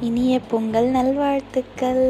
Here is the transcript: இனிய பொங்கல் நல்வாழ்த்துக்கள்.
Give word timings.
இனிய 0.00 0.40
பொங்கல் 0.48 0.86
நல்வாழ்த்துக்கள். 0.86 2.04